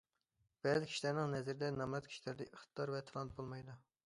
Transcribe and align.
بەزى 0.67 0.87
كىشىلەرنىڭ 0.91 1.29
نەزىرىدە 1.35 1.69
نامرات 1.77 2.09
كىشىلەردە 2.13 2.49
ئىقتىدار 2.51 2.97
ۋە 2.97 3.05
تالانت 3.13 3.39
بولمايدۇ. 3.39 3.79